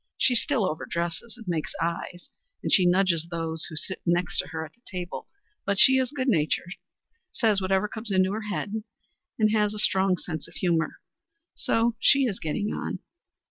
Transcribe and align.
She 0.17 0.33
still 0.33 0.67
overdresses, 0.67 1.37
and 1.37 1.47
makes 1.47 1.75
eyes, 1.79 2.31
and 2.63 2.73
she 2.73 2.87
nudges 2.87 3.27
those 3.29 3.65
who 3.65 3.75
sit 3.75 4.01
next 4.03 4.41
her 4.47 4.65
at 4.65 4.71
table, 4.87 5.27
but 5.63 5.77
she 5.77 5.99
is 5.99 6.09
good 6.09 6.27
natured, 6.27 6.73
says 7.31 7.61
whatever 7.61 7.87
comes 7.87 8.09
into 8.09 8.33
her 8.33 8.41
head, 8.49 8.81
and 9.37 9.51
has 9.51 9.75
a 9.75 9.77
strong 9.77 10.17
sense 10.17 10.47
of 10.47 10.55
humor. 10.55 10.95
So 11.53 11.97
she 11.99 12.23
is 12.25 12.39
getting 12.39 12.73
on." 12.73 12.97